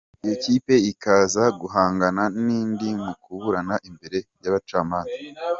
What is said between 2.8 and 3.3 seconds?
mu